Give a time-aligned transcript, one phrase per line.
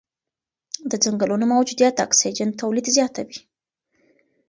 [0.89, 3.37] د ځنګلونو موجودیت د اکسیجن تولید زیاتوي.